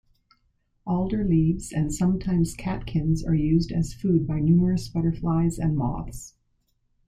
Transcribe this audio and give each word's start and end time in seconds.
Alder 0.87 1.23
leaves 1.23 1.71
and 1.71 1.93
sometimes 1.93 2.55
catkins 2.55 3.23
are 3.23 3.35
used 3.35 3.71
as 3.71 3.93
food 3.93 4.25
by 4.25 4.39
numerous 4.39 4.87
butterflies 4.87 5.59
and 5.59 5.77
moths. 5.77 6.33